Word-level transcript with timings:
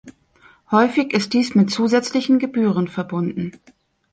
Häufig 0.71 1.13
ist 1.13 1.33
dies 1.33 1.53
mit 1.53 1.69
zusätzlichen 1.69 2.39
Gebühren 2.39 2.87
verbunden. 2.87 3.51